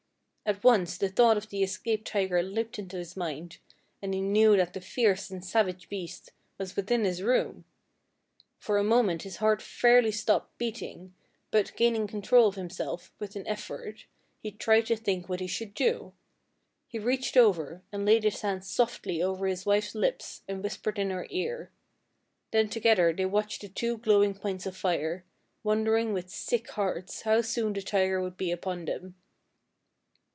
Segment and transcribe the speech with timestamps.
[0.43, 3.59] At once the thought of the escaped tiger leaped into his mind,
[4.01, 7.63] and he knew that the fierce and savage beast was within his room.
[8.59, 11.13] For a moment his heart fairly stopped beating,
[11.51, 14.07] but, gaining control of himself with an effort,
[14.41, 16.11] he tried to think what he should do.
[16.89, 21.11] He reached over and laid his hand softly over his wife's lips and whispered in
[21.11, 21.71] her ear.
[22.49, 25.23] Then together they watched the two glowing points of fire,
[25.63, 29.15] wondering with sick hearts how soon the tiger would be upon them.